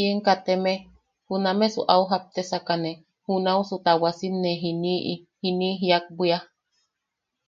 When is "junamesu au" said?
1.26-2.02